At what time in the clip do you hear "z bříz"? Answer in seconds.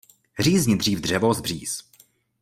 1.33-1.83